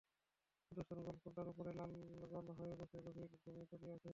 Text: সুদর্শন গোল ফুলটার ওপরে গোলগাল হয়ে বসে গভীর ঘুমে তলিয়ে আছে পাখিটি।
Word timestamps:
সুদর্শন 0.65 0.99
গোল 1.05 1.15
ফুলটার 1.21 1.47
ওপরে 1.47 1.71
গোলগাল 2.21 2.47
হয়ে 2.57 2.73
বসে 2.79 2.97
গভীর 3.05 3.27
ঘুমে 3.33 3.63
তলিয়ে 3.71 3.93
আছে 3.95 3.99
পাখিটি। 3.99 4.09